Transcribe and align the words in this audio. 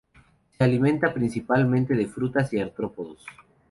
Se 0.57 0.63
alimenta 0.63 1.13
principalmente 1.13 1.93
de 1.93 2.07
frutas 2.07 2.51
y 2.53 2.59
artrópodos. 2.59 3.23